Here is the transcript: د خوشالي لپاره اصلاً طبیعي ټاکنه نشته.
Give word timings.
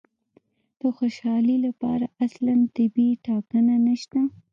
د 0.79 0.81
خوشالي 0.97 1.57
لپاره 1.65 2.05
اصلاً 2.25 2.53
طبیعي 2.77 3.13
ټاکنه 3.25 3.75
نشته. 3.87 4.19